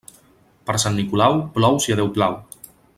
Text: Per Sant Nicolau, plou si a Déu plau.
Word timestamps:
Per 0.69 0.75
Sant 0.85 0.97
Nicolau, 1.01 1.37
plou 1.59 1.81
si 1.87 1.97
a 1.97 1.99
Déu 2.03 2.11
plau. 2.19 2.43